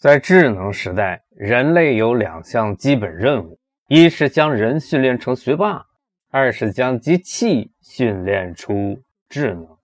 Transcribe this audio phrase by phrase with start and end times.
[0.00, 5.84] 在智能时代，人类有两项基本任务：一是将人训练成学霸，
[6.30, 9.76] 二是将机器训练出智能。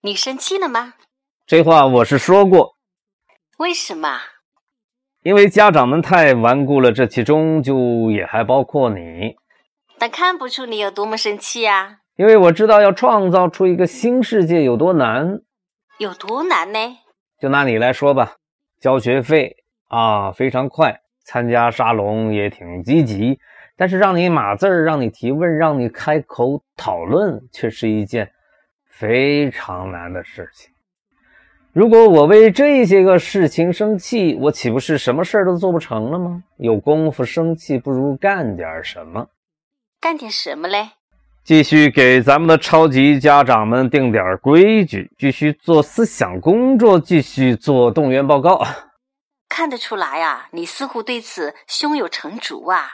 [0.00, 0.94] 你生气了吗？
[1.46, 2.76] 这话我是说过。
[3.58, 4.18] 为什么？
[5.22, 9.36] 因为家长们太顽固了，这其中就也还包括你。
[9.98, 11.98] 但看不出你有多么生气啊！
[12.16, 15.42] 因为我知道要创造出一个新世界有多难。
[15.98, 16.99] 有多难呢？
[17.40, 18.36] 就拿你来说吧，
[18.78, 19.56] 交学费
[19.88, 23.40] 啊非常快，参加沙龙也挺积极，
[23.76, 28.30] 但是让你码字儿、让你提问、让你开口讨论，却是一件
[28.84, 30.70] 非常难的事情。
[31.72, 36.42] 如果我为这些个事情生气，我岂不是什么事儿都做不成了吗？
[36.58, 39.28] 有功夫生气，不如干点什么。
[39.98, 40.90] 干点什么嘞？
[41.42, 48.62] 继续给咱们的超级家长们定点规矩，继续做思想工作，继续做动员报告。
[49.48, 52.84] 看得出来呀，你似乎对此胸有成竹啊。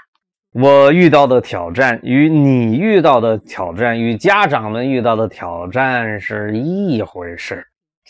[0.53, 7.67] 我遇到的挑战与你遇到的挑战与家长们遇到的挑战是一回事。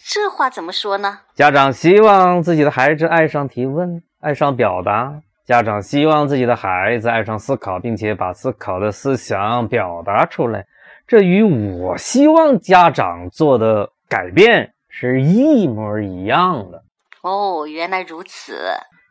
[0.08, 1.20] 这话怎么说呢？
[1.34, 5.22] 家长希望自己的孩子爱上提问，爱上表达。
[5.46, 10.66] 家长希望自己的孩子爱上思考，并且把思考的思想表达出来，
[11.06, 16.82] 这与我希望家长做的改变是一模一样的。
[17.22, 18.58] 哦，原来如此。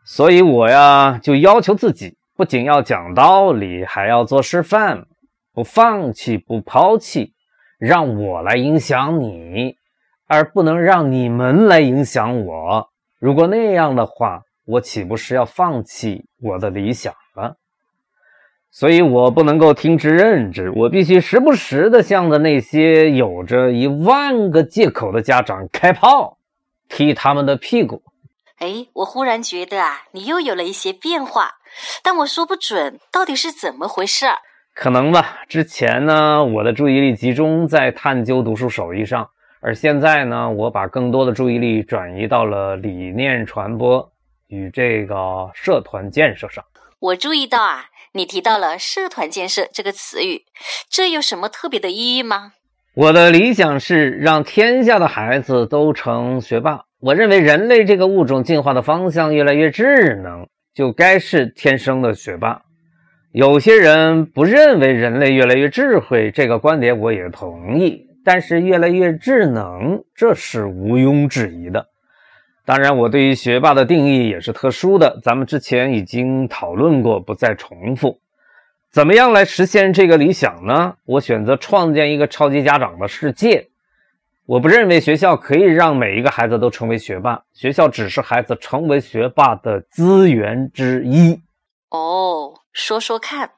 [0.04, 5.06] 所以我呀，就要求自己，不仅要讲道理，还要做示范，
[5.54, 7.32] 不放弃，不抛弃，
[7.80, 9.78] 让我来影响你，
[10.28, 12.90] 而不能让你们来影响我。
[13.20, 17.58] 如果那样的话，我岂不是要放弃我的理想了？
[18.72, 26.38] 所以我不能够听之任之，我必须时不时的向着那些有着一万个借口的家长开炮，
[26.90, 28.04] 踢他们的屁股。
[28.58, 31.52] 哎，我忽然觉得啊，你又有了一些变化，
[32.04, 34.26] 但我说不准到底是怎么回事。
[34.74, 35.44] 可能吧。
[35.48, 39.30] 之前呢，我的注意力集中在探究读书手艺上，
[39.62, 44.12] 而现在呢，我把更多的注意力转移到了理念传播。
[44.48, 46.64] 与这个社团建设上，
[47.00, 50.44] 我注意到啊，你提到了“社团建设”这个词语，
[50.90, 52.54] 这有什么特别的意义吗？
[52.96, 56.86] 我的理想是让天下的孩子都成学霸。
[57.02, 62.62] 我认为人类这个物种进化的方向越来越智能，就该是天生的学霸。
[63.32, 71.88] 有些人不认为人类越来越智慧，这个观点我也同意，但是越来越智能，这是毋庸置疑的。
[72.66, 78.20] 当然，我对于学霸的定义也是特殊的，咱们之前已经讨论过，不再重复。
[78.92, 80.96] 怎么样来实现这个理想呢？
[81.06, 83.68] 我选择创建一个超级家长的世界。
[84.48, 91.40] 我不认为学校可以让每一个孩子都成为学霸，学校只是孩子成为学霸的资源之一。
[91.90, 93.52] 哦，说说看，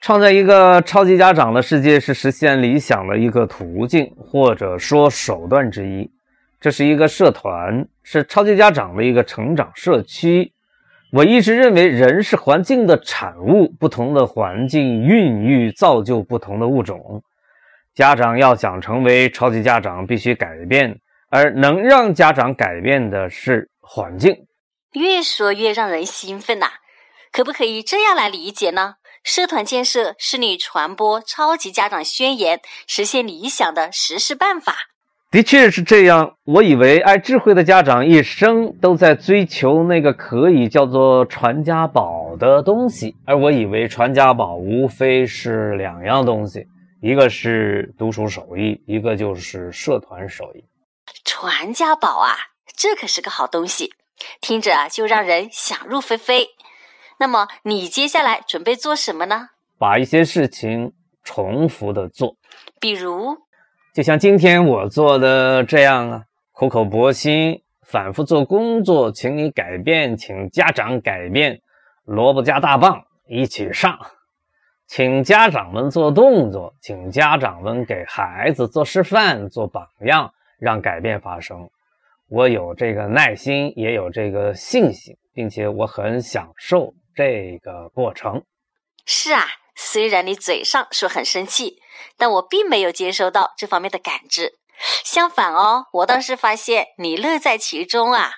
[0.00, 6.10] 创造一个超级家长的世界是实现理想的一个途径，或者说手段之一。
[6.60, 10.52] 这是一个社团，是超级家长的一个成长社区。
[11.10, 17.24] 我一直认为，人是环境的产物，不同的环境孕育造就不同的物种。
[17.94, 21.00] 家长要想成为超级家长，必须改变，
[21.30, 24.46] 而能让家长改变的是环境。
[24.92, 26.66] 越说越让人兴奋呐！
[27.32, 28.96] 可不可以这样来理解呢？
[29.24, 34.89] 社团建设是你传播超级家长宣言、实现理想的实施办法。
[35.30, 36.36] 的确是这样。
[36.44, 46.66] 我以为爱智慧的家长一生都在追求那个可以叫做传家宝的东西，而我以为传家宝无非是两样东西，
[47.00, 50.64] 一个是读书手艺，一个就是社团手艺。
[51.24, 52.34] 传家宝啊，
[52.76, 53.92] 这可是个好东西，
[54.40, 56.48] 听着啊就让人想入非非。
[57.20, 59.50] 那么你接下来准备做什么呢？
[59.78, 60.92] 把一些事情
[61.22, 62.34] 重复的做，
[62.80, 63.38] 比如。
[63.92, 71.60] 就像今天我做的这样啊，苦口婆心，反复做工作，请你改变，请家长改变，
[72.04, 73.98] 萝卜加大棒一起上，
[74.86, 81.68] 请家长们做动作，请家长们给孩子做示范、做榜样，让改变发生。
[82.28, 88.40] 我有这个耐心，也有这个信心，并且我很享受这个过程。
[89.04, 89.42] 是啊。
[89.82, 91.80] 虽然你嘴上说很生气，
[92.18, 94.58] 但我并没有接收到这方面的感知。
[95.04, 98.30] 相反哦，我倒是发现你乐在其中啊。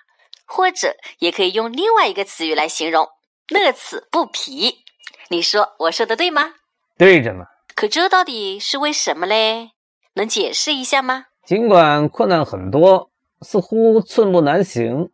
[0.44, 3.08] 或者也可以用另外一个词语来形容：
[3.48, 4.84] 乐此不疲。
[5.30, 6.54] 你说我说的对吗？
[6.96, 7.46] 对着呢。
[7.74, 9.70] 可这到底是为什么嘞？
[10.14, 11.26] 能解释一下吗？
[11.44, 13.10] 尽管困难很多，
[13.40, 15.10] 似乎寸步难行，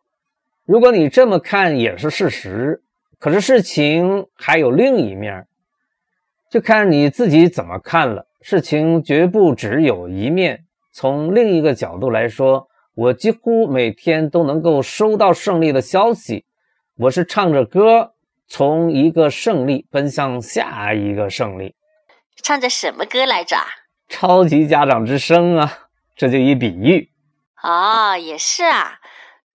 [0.65, 2.83] 如果你这么看也是事实，
[3.19, 5.47] 可是事情还有另一面，
[6.51, 8.27] 就看你自己怎么看了。
[8.41, 10.65] 事情绝不只有一面。
[10.93, 16.45] 从另一个角度来说，我几乎每天都能够收到胜利的消息。
[16.97, 18.15] 我是唱着歌，
[18.49, 21.75] 从一个胜利奔向下一个胜利。
[22.43, 23.57] 唱着什么歌来着？
[24.09, 25.89] 超级家长之声啊！
[26.17, 27.11] 这就一比喻。
[27.63, 28.99] 哦，也是啊。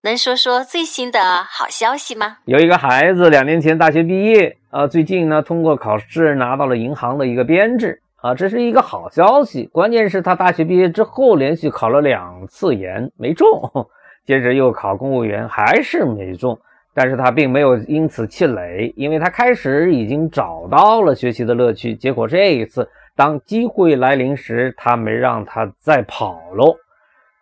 [0.04, 2.36] 能说说最新的好消息吗？
[2.44, 9.64] 有一个孩子两年前大学毕业，啊，最近呢通过考试拿到了银行的一个编制，啊，这是一个好消息。
[9.72, 13.48] 关键是他大学毕业之后连续考了两次研没中，
[14.26, 16.58] 接着又考公务员还是没中，
[16.92, 21.94] 但是他并没有因此气馁，因为他开始已经找到了学习的乐趣。
[21.94, 22.86] 结果这一次
[23.16, 26.76] 当机会来临时，他没让他再跑喽。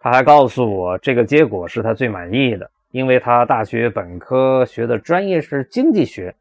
[0.03, 6.35] 他还告诉我，这个结果是他最满意的，因为他大学本科学的专业是经济学，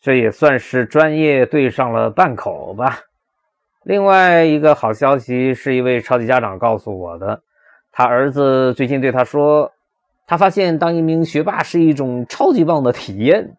[0.00, 3.00] 这也算是专业对上了半口吧。
[3.82, 7.42] 另外一个好消息是一位超级家长告诉我的，
[7.90, 9.72] 他儿子最近对他说，
[10.24, 13.56] 他发现当一名学霸是一种超级棒的体验。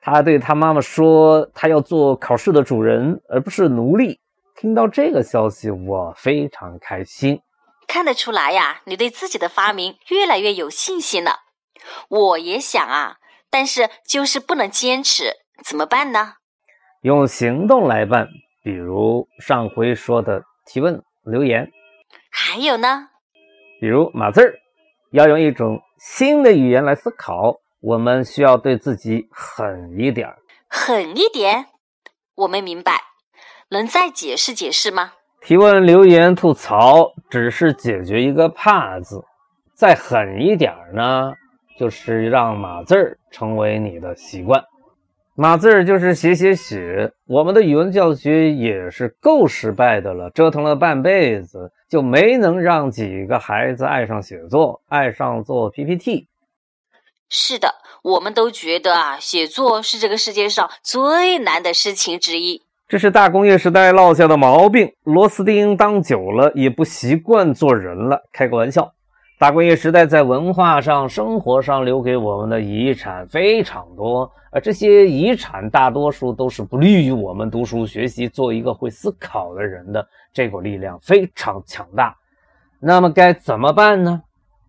[0.00, 4.20] 他对他妈妈说，他要做考试的主人，而不是奴隶。
[4.54, 7.40] 听到这个消息，我非常开心。
[7.88, 11.40] 看得出来呀，你对自己的发明越来越有信心了。
[12.08, 13.16] 我也想啊，
[13.50, 15.32] 但是就是不能坚持，
[15.64, 16.34] 怎么办呢？
[17.02, 18.28] 用行动来办，
[18.62, 21.70] 比如上回说的提问留言。
[22.30, 23.08] 还有呢？
[23.80, 24.58] 比如码字儿，
[25.12, 27.60] 要用一种新的语言来思考。
[27.80, 30.38] 我们需要对自己狠一点儿。
[30.68, 31.66] 狠一点？
[32.34, 33.00] 我没明白，
[33.70, 35.12] 能再解释解释吗？
[35.40, 39.24] 提问、留言、吐槽，只是解决一个“怕”字。
[39.74, 41.32] 再狠一点呢，
[41.78, 44.64] 就是让码字儿成为你的习惯。
[45.36, 47.12] 码字儿就是写写写。
[47.26, 56.26] 我们的语文教学也是够失败的了，折腾了半辈子，就没能让几个孩子爱上写作，爱上做 PPT。
[57.28, 62.64] 是的，我们都觉得啊，写作是这个世界上最难的事情之一。
[62.88, 68.22] 这是大工业时代落下的毛病，螺丝钉当久了也不习惯做人了。
[68.32, 68.94] 开个玩笑，
[69.38, 80.08] 大工业时代在文化上、生活上留给我们的遗产非常多，而这些遗产大多数都是不利于我们读书学习、做一个会思考的人的。
[80.32, 82.16] 这股力量非常强大，
[82.80, 84.22] 那么该怎么办呢？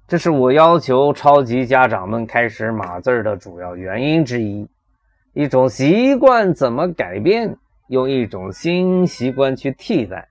[0.10, 4.68] 这是我要求超级家长们开始码字的主要原因之一。
[5.32, 7.56] 一种习惯怎么改变？
[7.90, 10.30] 用一种新习惯去替代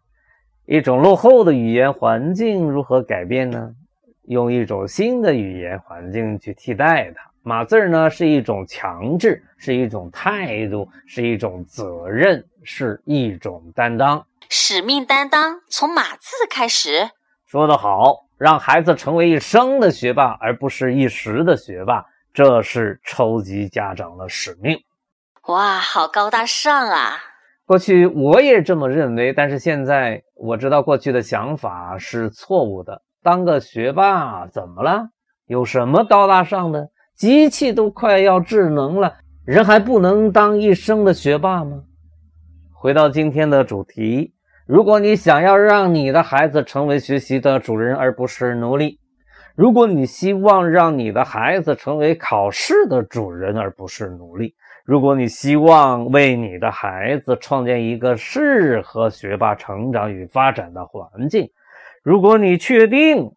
[0.64, 3.74] 一种落后的语言环境，如何改变呢？
[4.28, 7.30] 用一种新的语言环境去替代它。
[7.42, 14.24] 码字儿呢，是一种强制，是一种态度，是一种责任，是一种担当。
[14.48, 17.10] 使命担当从码字开始。
[17.46, 24.78] 说得好，让孩子成为一生的学霸，而不是一时的学霸，这是超级家长的使命。
[25.48, 27.16] 哇，好高大上啊！
[27.68, 33.02] 过去我也这么认为，但是现在我知道过去的想法是错误的。
[33.22, 35.10] 当个学霸怎么了？
[35.46, 36.88] 有什么高大上的？
[37.14, 41.82] 机器都快要智能了，人还不能当一生的学霸吗？
[42.72, 44.32] 回到今天的主题，
[44.66, 48.98] 如果你想要让你的孩子成为学习的主人而不是奴隶，
[49.54, 54.54] 如果你希望让你的孩子成为考试的主人而不是奴隶。
[54.88, 61.50] 如果你希望为你的孩子创建一个适合学霸成长与发展的环境，
[62.02, 63.32] 如果你确定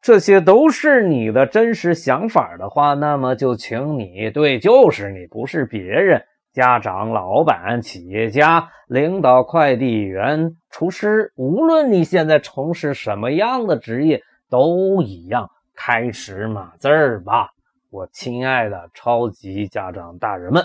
[0.00, 6.24] 这些都是你的真实想法的话，那么就请你对，就是你，不是别人。
[6.52, 17.50] 家长、老板、企业家、领导、快递员、厨师，无论你现在从事什么样的职业，都一样，开始码字儿吧，
[17.90, 20.62] 我亲爱的超级家长大人们。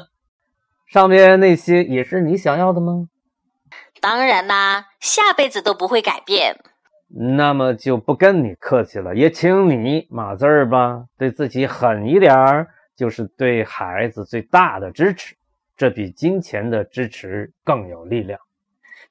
[0.89, 3.09] 上面那些也是你想要的吗？
[4.01, 6.57] 当然啦，下辈子都不会改变。
[7.35, 11.05] 那么就不跟你客气了，也请你码字儿吧。
[11.15, 15.35] 对自己狠一点儿，就是对孩子最大的支持。
[15.77, 18.39] 这比金钱的支持更有力量。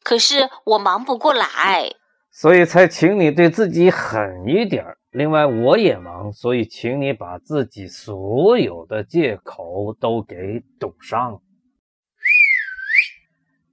[0.03, 1.91] 可是我忙不过来，
[2.33, 4.99] 所以才请你对自己狠一点儿。
[5.13, 11.41] 另外，我也忙，所以请你把自己所有的借口都给堵上。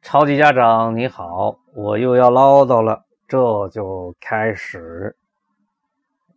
[0.06, 5.16] 超级家长你好，我又要唠叨了，这就开始。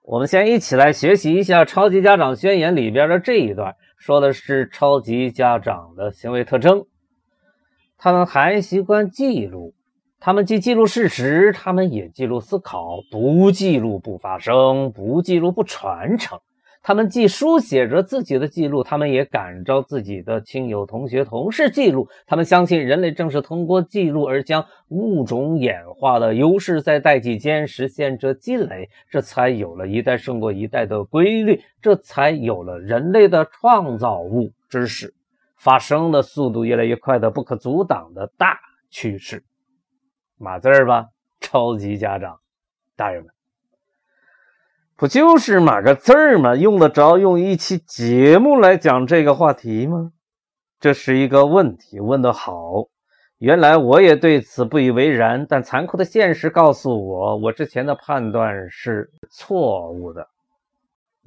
[0.00, 6.86] 我们先一起来学习一下《超级家长宣言》里边的这一段，说的是超级家长的行为特征。
[7.98, 9.74] 他们还习惯记录，
[10.18, 13.00] 他们既记录事实，他们也记录思考。
[13.10, 16.40] 不记录不发生，不记录不传承。
[16.82, 22.08] 他们既书写着自己的记录，他们也感召自己的亲友、同学、同事记录。
[22.26, 35.14] 他们相信人类正是通过记录而将物种演化的优势在代际间实现着积累，这才有了一代胜过一代的规律，这才有了人类的创造物知识
[35.56, 38.58] 发生的速度越来越快的不可阻挡的大
[38.88, 39.44] 趋势。
[40.38, 41.08] 码字儿吧，
[41.40, 42.38] 超级家长
[42.96, 43.37] 大人们。
[44.98, 46.56] 不就是码个字儿吗？
[46.56, 50.10] 用得着用一期节目来讲这个话题吗？
[50.80, 52.88] 这是一个问题，问得好。
[53.38, 60.26] 原来我也对此不以为然，但残酷的现实告诉我，我之前的判断是错误的。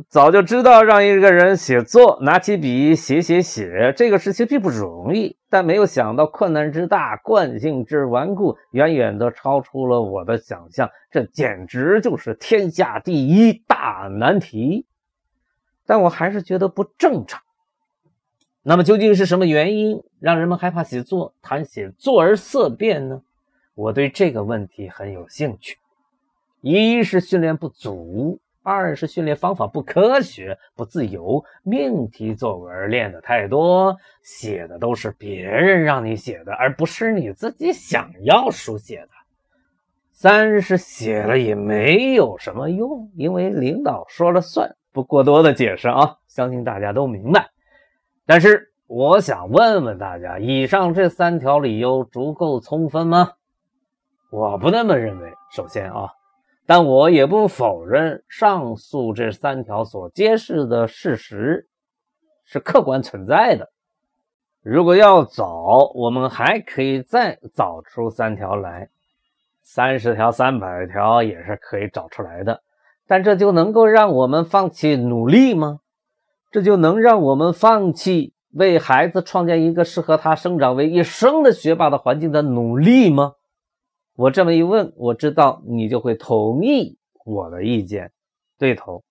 [0.09, 5.37] 早就知道让一个人写作，拿起笔写写写，这个事情并不容易。
[5.49, 10.89] 但没有想到困难之大，惯性之顽固，远远的超出了我的想象。
[11.09, 14.85] 这简直就是天下第一大难题。
[15.85, 17.41] 但我还是觉得不正常。
[18.63, 23.21] 那么究竟是什么原因让人们害怕写作，谈写作而色变呢？
[23.75, 25.77] 我对这个问题很有兴趣。
[26.61, 28.39] 一是训练不足。
[28.63, 39.09] 二是训练方法不科学、不自由，命题作文练的太多，写的都是别人让你写的，而不是你自己想要书写的。
[40.11, 47.49] 三是写了也没有什么用，因为领导说了算，不过多的解释啊，相信大家都明白。
[48.27, 53.31] 但是我想问问大家，以上这三条理由足够充分吗？
[54.29, 55.33] 我不那么认为。
[55.51, 56.20] 首先啊。
[56.73, 61.67] 但我也不否认上述这三条所揭示的事实
[62.45, 63.73] 是客观存在的。
[64.61, 68.87] 如果要找，我们还可以再找出三条来，
[69.61, 72.61] 三十条、三百条也是可以找出来的。
[73.05, 75.79] 但这就能够让我们放弃努力吗？
[76.51, 83.33] 这就能让我们放弃为孩子创建一个适合他生长为一生的学霸的环境的努力吗？
[84.15, 88.11] 我这么一问，我知道你就会同意我的意见。
[88.57, 89.03] 对头，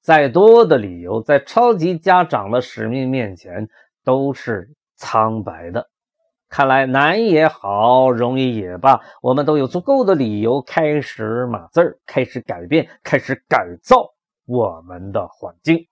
[0.00, 3.68] 再多的理由在超级家长的使命面前
[4.02, 5.88] 都是苍白的。
[6.48, 14.14] 看来难也好，容易也罢，我们都有足够的理由开始码字儿，开始改变，开始改造
[14.46, 15.86] 我们的环境。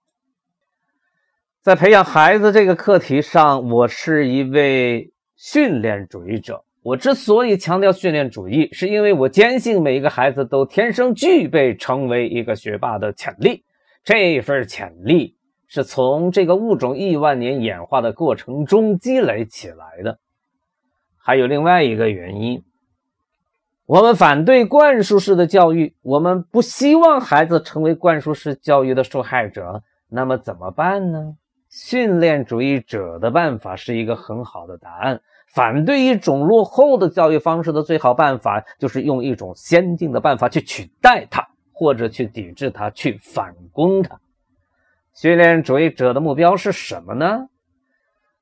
[1.60, 6.63] 在培养孩子这个课题上，我是一位训练主义者。
[6.84, 13.64] 我之所以强调训练主义，是因为我坚信每一个孩子都天生具备成为一个学霸的潜力。
[14.04, 15.34] 这份潜力
[15.66, 20.18] 是从这个物种亿万年演化的过程中积累起来的。
[21.16, 22.62] 还有另外一个原因，
[23.86, 29.82] 我们反对灌输式的教育，我们不希望孩子成为灌输式教育的受害者。
[30.10, 31.34] 那么怎么办呢？
[31.70, 35.22] 训练主义者的办法是一个很好的答案。
[35.54, 44.18] 反对一种落后的教育方式的最好办法，就是用一种先进的办法去取代它，或者去抵制它，去反攻它。
[45.14, 47.46] 训练主义者的目标是什么呢？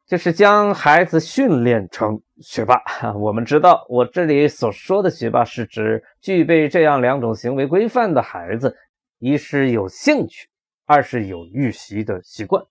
[0.07, 2.81] 就是将孩子训练成学霸。
[3.14, 8.75] 我们知道，我这里所说的学霸，是指具备这样两种行为规范的孩子：
[9.19, 10.49] 一是有兴趣，
[10.87, 12.64] 二是有预习的习惯。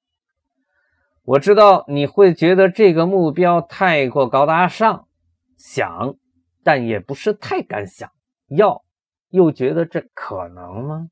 [1.24, 5.08] 我知道你会觉得这个目标太过高大上，
[5.56, 6.16] 想，
[6.64, 8.10] 但也不是太敢想，
[8.50, 8.84] 要，
[9.30, 11.08] 又觉得这可能吗？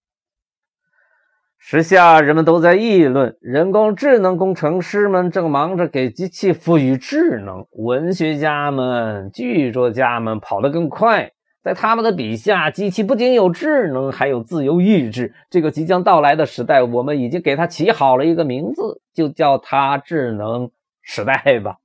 [1.62, 11.34] 时下人们都在议论，人工智能工程师们正忙着给机器赋予智能，文学家们、剧作家们跑得更快。
[11.62, 15.34] 在他们的笔下，机器不仅有智能，还有自由意志。
[15.50, 21.76] 这个即将到来的时代，我们已经给它起好了一个名字，就叫它“智能时代”吧。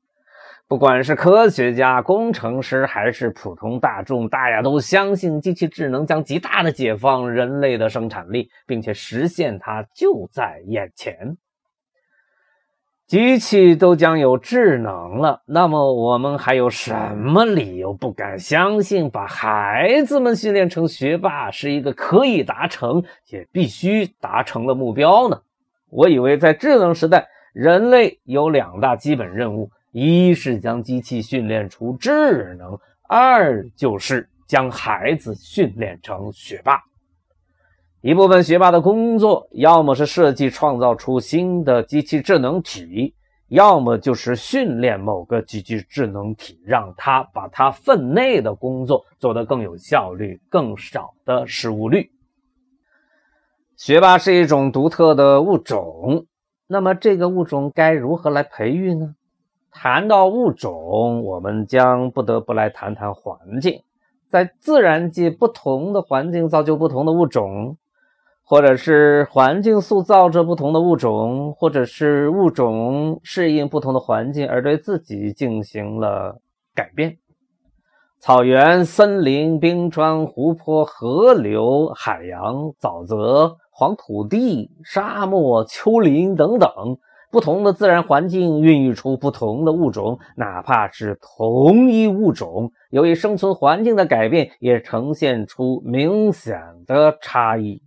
[0.66, 11.36] 不管是科学家、工程师，还是普通大众，大家都相信机器智能将极大的解放人类的生产力，并且实现它就在眼前。
[13.06, 25.42] 机器都将有智能了，那么我们还有什么理由不敢相信，把孩子们训练成学霸是一个可以达成且必须达成的目标呢？
[25.90, 36.82] 我以为在智能时代，人类有两大基本任务：一是将机器训练出智能，二就是将孩子训练成学霸。
[38.06, 43.14] 一部分学霸的工作，要么是设计创造出新的机器智能体，
[43.48, 52.10] 要么就是训练某个机器智能体，让它把它分内的工作做得更有效率、更少的失误率。
[53.74, 56.26] 学霸是一种独特的物种，
[56.66, 59.14] 那么这个物种该如何来培育呢？
[59.70, 63.80] 谈到物种，我们将不得不来谈谈环境。
[64.28, 67.78] 在自然界，不同的环境造就不同的物种。
[68.46, 76.40] 或者是环境塑造着不同的物种，或者是物种适应不同的环境而对自己进行了
[76.74, 77.16] 改变。
[78.20, 86.70] 草原、森林、冰川、湖泊、河流、海洋、沼泽、黄土地、沙漠、丘陵等等，
[87.30, 97.82] 不同的自然环境孕育出不同的物种，哪怕是同一物种，由于生存环境的改变，也呈现出明显的差异。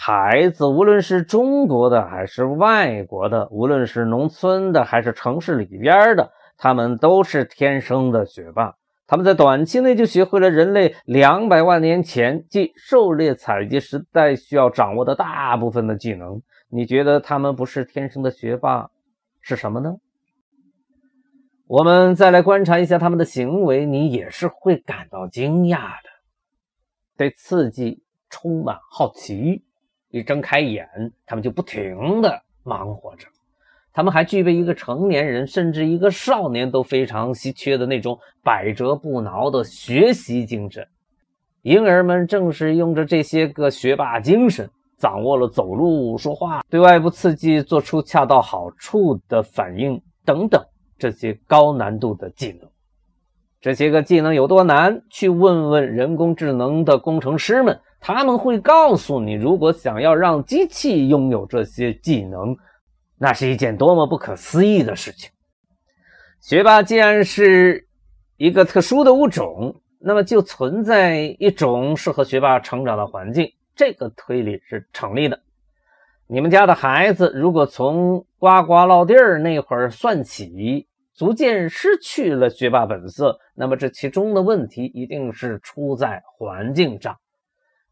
[0.00, 8.76] 孩子，无论是中国的还是外国的，无论是农村的还是城市里边的，他们都是天生的学霸。
[9.08, 16.40] 他们在短期内就学会了人类两百万年前即狩猎采集时代需要掌握的大部分的技能。
[16.70, 18.88] 你觉得他们不是天生的学霸
[19.40, 19.96] 是什么呢？
[21.66, 26.08] 我们再来观察一下他们的行为，你也是会感到惊讶的。
[27.16, 29.64] 对刺激充满好奇。
[30.10, 30.88] 一睁开眼，
[31.26, 33.26] 他们就不停地忙活着。
[33.92, 40.86] 他们还具备一个成年人甚至一个少年都非常稀缺的那种百折不挠的学习精神。
[41.62, 50.64] 婴儿们正是用着这些个学霸精神，掌握了走路、说话、对外部刺激做出恰到好处的反应等等
[50.96, 52.70] 这些高难度的技能。
[53.60, 55.02] 这些个技能有多难？
[55.10, 57.78] 去问问人工智能的工程师们。
[58.00, 62.56] 他们会告诉你，如果想要让机器拥有这些技能，
[63.18, 65.30] 那是一件多么不可思议的事情。
[66.40, 67.86] 学霸既然是
[68.36, 75.40] 一个特殊的物种，那么就存在一种适合学霸成长的环境，这个推理是成立的。
[76.28, 87.16] 你们家的孩子如果从呱呱落地儿那会儿算起，逐渐失去了学霸本色，那么这其中的问题一定是出在环境上。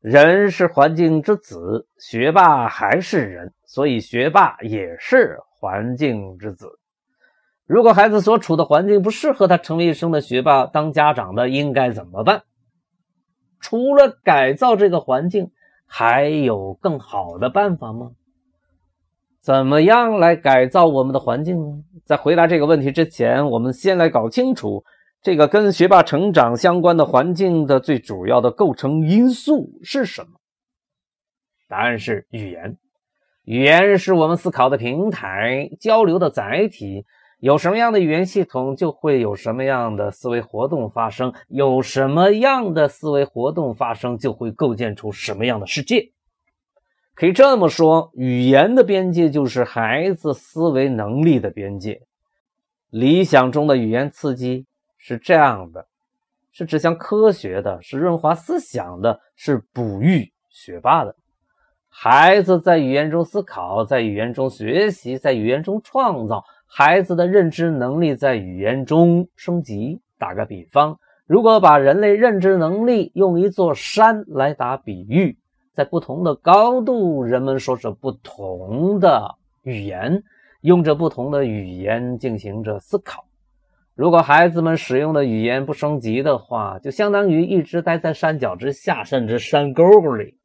[0.08, 6.78] 人是环境之子，学霸还是人，所以学霸也是环境之子。
[7.66, 12.44] 如果孩子所处的环境不适合他成为一生的学霸，当家长的应该怎么办？
[13.58, 15.50] 除了改造这个环境，
[15.86, 18.12] 还有更好的办法吗？
[19.40, 21.82] 怎么样来改造我们的环境呢？
[22.04, 24.84] 在回答这个问题之前，我们先来搞清楚。
[25.26, 30.38] 这个跟学霸成长相关的环境的最主要的构成因素是什么？
[31.66, 32.78] 答案是语言。
[33.42, 37.04] 语言是我们思考的平台，交流的载体。
[37.40, 46.12] 有什么样的语言系统，就会有什么样的思维活动发生；有什么样的思维活动发生，就会构建出什么样的世界。
[47.16, 52.02] 可以这么说，语言的边界就是孩子思维能力的边界。
[52.90, 54.66] 理想中的语言刺激。
[55.08, 55.86] 是这样的，
[56.50, 61.14] 是指向科学的，是润滑思想的，是哺育学霸的。
[61.88, 66.42] 孩子在语言中思考，在语言中学习，在语言中创造。
[66.66, 70.00] 孩子的认知能力在语言中升级。
[70.18, 75.38] 打个比方，如果把人类认知能力用一座山来打比喻，
[75.72, 80.24] 在不同的高度，人们说着不同的语言，
[80.62, 83.24] 用着不同的语言进行着思考。
[83.96, 90.36] 如果孩子们使用的语言不升级的话，就相当于一直待在山脚之下，甚至山沟沟里。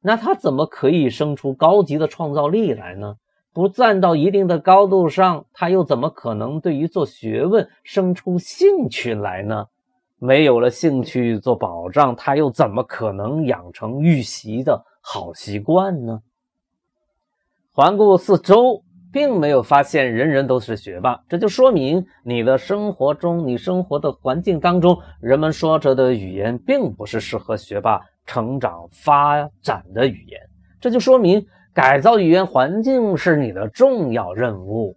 [0.00, 3.16] 那他怎么可以生出高级的创造力来呢？
[3.52, 9.66] 不站到一定的高度上，他又怎么可能对于做学问生出兴趣来呢？
[10.18, 16.22] 没有了兴趣做保障，他又怎么可能养成预习的好习惯呢？
[17.72, 18.84] 环顾四周。
[19.12, 30.40] 并没有发现人人都是学霸，这就说明你的生活中、你生活的环境当中，人们说着的语言并不是适合学霸成长发展的语言。
[30.80, 34.96] 这就说明改造语言环境是你的重要任务，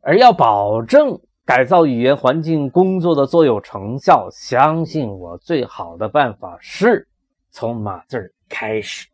[0.00, 7.08] 而要保证改造语言环境工作的作有成效，相信我，最好的办法是
[7.50, 9.08] 从码字儿开始。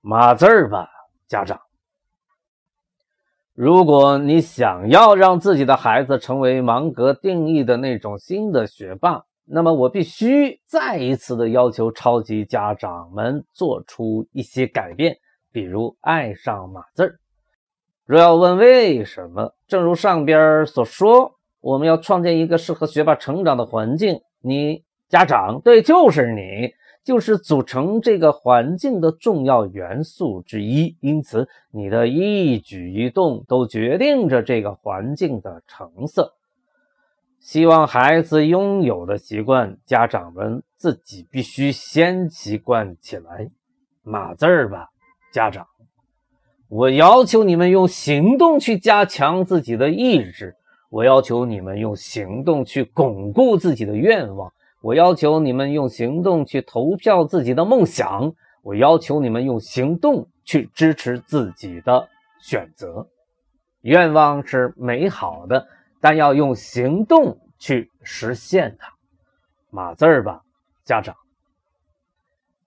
[0.00, 0.88] 码字儿吧，
[1.26, 1.58] 家长。
[3.54, 15.18] 如果你想要让自己的孩子成为芒格定义的那种新的学霸，那么我必须再一次的要求超级家长们做出一些改变，
[15.52, 17.20] 比如爱上码字儿。
[18.04, 24.20] 若要问为什么，正如上边所说，我们要创建一个适合学霸成长的环境。
[24.40, 30.96] 你家长，对，就是你，就是组成这个环境的重要元素之一。
[31.00, 36.34] 因此，你的一举一动都决定着这个环境的成色。
[37.38, 43.50] 希望孩子拥有的习惯，家长们自己必须先习惯起来。
[44.02, 44.88] 码字儿吧，
[45.30, 45.66] 家长，
[46.68, 50.56] 我要求你们用行动去加强自己的意志，
[50.88, 54.52] 我要求你们用行动去巩固自己的愿望，
[54.84, 62.06] 我要求你们用行动去投票自己的梦想，我要求你们用行动去支持自己的
[62.38, 63.08] 选择。
[63.80, 65.66] 愿望是美好的。
[66.02, 68.92] 但要用行动去实现它。
[69.70, 70.42] 码字儿吧，
[70.84, 71.16] 家长。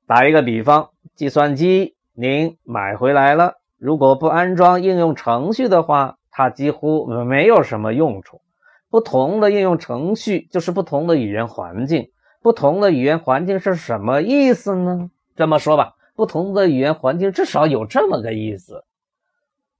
[0.08, 8.41] 打一个比方，计算机您买回来了，如果不安装应用程序的话，它几乎没有什么用处。
[8.89, 12.12] 不同的应用程序就是不同的语言环境。
[12.41, 15.12] 不同的语言环境是什么意思呢？
[15.36, 18.86] 这么说吧，不同的语言环境至少有这么个意思：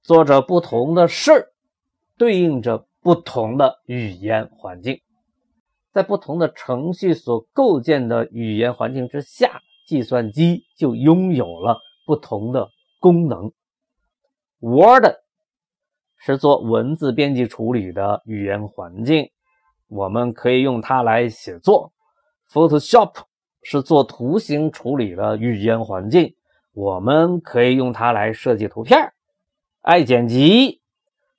[0.02, 1.52] 做着不同的事儿，
[2.16, 2.86] 对应着。
[3.00, 5.00] 不同的语言环境，
[5.92, 12.68] 在不同的程序所构建的语言环境之下，计算机就拥有了不同的
[12.98, 13.52] 功能。
[14.58, 15.14] Word
[16.18, 19.30] 是做文字编辑处理的语言环境，
[19.88, 21.92] 我们可以用它来写作
[22.52, 23.12] ；Photoshop
[23.62, 26.34] 是做图形处理的语言环境，
[26.74, 29.12] 我们可以用它来设计图片。
[29.80, 30.82] 爱剪辑。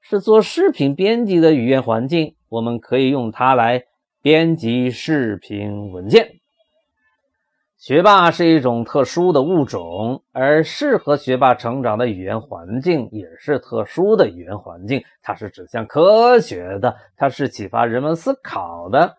[0.01, 3.83] 是做视频编辑的语言环境，我们可以用它来
[4.23, 6.38] 编辑视频文件。
[7.79, 15.01] 学霸是一种特殊的物种，而适合学霸成长的语言环境也是特殊的语言环境。
[15.23, 19.15] 它是指向科学的，它是启发人们思考的。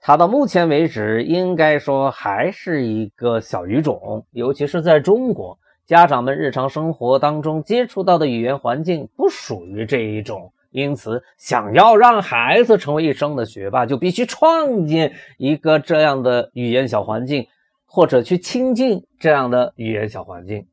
[0.00, 5.58] 它到目前为止，应该说还是一个小语种，尤其是在中国。
[5.84, 17.48] 家长们日常生活当中接触到的语言环境不属于这一种，因此想要让孩子成为一生的学霸，就必须创建一个这样的语言小环境，
[17.88, 20.68] 或者去亲近这样的语言小环境。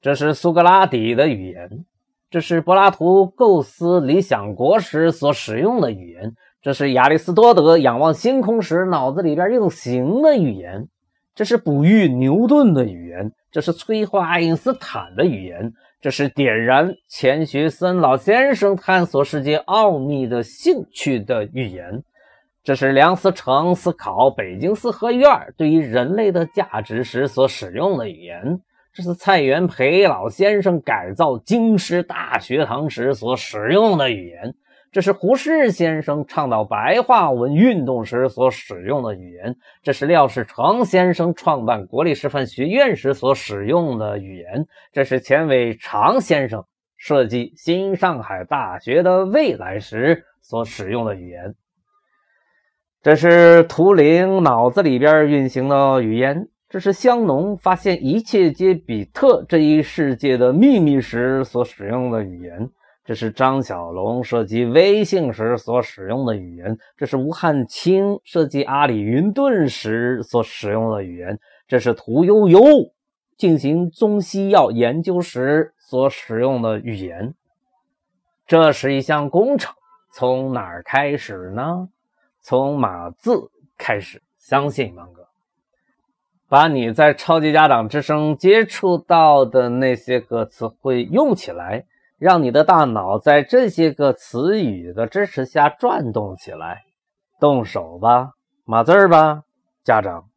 [0.00, 1.84] 这是苏格拉底的语言，
[2.30, 10.88] 这是柏拉图构思理想国时所使用的语言，这是亚里士多德仰望星空时脑子里边运行的语言。
[11.34, 22.04] 这是哺育牛顿的语言，这是催化爱因斯坦的语言，这是点燃钱学森老先生探索世界奥秘的兴趣的语言，
[22.64, 28.60] 这是梁思成思考北京四合院对于人类的价值时所使用的语言，
[28.92, 34.54] 这是蔡元培老先生改造京师大学堂时所使用的语言。
[34.92, 46.62] 这是胡适先生倡导白话文运动时所使用的语言，这是廖世成先生创办国立师范学院时所使用的语言，这是钱伟长先生
[46.98, 51.54] 设计新上海大学的未来时所使用的语言，
[53.02, 62.70] 这是图灵脑子里边运行的语言，这是香农发现一切皆比特这一世界的秘密时所使用的语言。
[63.04, 71.36] 这是张小龙设计微信时所使用的语言，这是吴汉清设计阿里云盾时所使用的语言，
[71.66, 72.60] 这是屠呦呦
[73.36, 77.34] 进行中西药研究时所使用的语言。
[78.46, 79.74] 这是一项工程，
[80.12, 81.88] 从哪儿开始呢？
[82.42, 84.22] 从码字开始。
[84.38, 85.28] 相信芒哥，
[86.48, 91.86] 把你在超级家长之声接触到的那些个词汇用起来。
[92.18, 96.84] 让你的大脑在这些个词语的支持下转动起来，
[97.40, 99.42] 动手吧，码字儿吧，
[99.82, 100.28] 家长，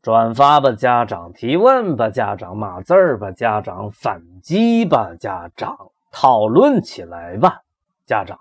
[0.00, 5.76] 转发吧，家长，提问吧，家长，码字儿吧，家长，反击吧，家长，
[6.10, 7.60] 讨论起来吧，
[8.06, 8.40] 家长，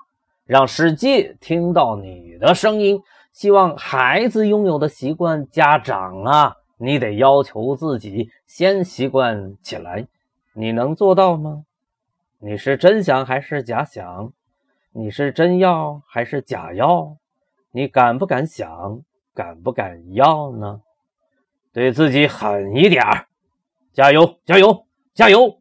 [0.52, 3.02] 让世界听到你的声音。
[3.32, 10.10] 希望孩子拥有的习惯，家长啊，你得要求自己先习惯起来。
[10.54, 11.64] 你能做到吗？
[12.40, 14.34] 你是真想还是假想？
[14.92, 17.16] 你是真要还是假要？
[17.72, 19.02] 你敢不敢想？
[19.34, 20.82] 敢不敢要呢？
[21.72, 23.28] 对自己狠一点儿！
[23.94, 24.36] 加油！
[24.44, 24.86] 加油！
[25.14, 25.61] 加油！